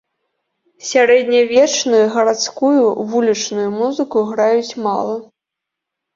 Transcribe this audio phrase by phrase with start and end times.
[0.91, 2.73] Сярэднявечную, гарадскую,
[3.13, 5.15] вулічную музыку граюць мала.